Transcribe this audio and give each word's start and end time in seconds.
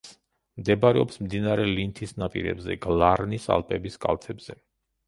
მდებარეობს 0.61 1.21
მდინარე 1.25 1.67
ლინთის 1.73 2.17
ნაპირებზე, 2.23 2.81
გლარნის 2.87 3.49
ალპების 3.59 4.05
კალთებზე. 4.09 4.61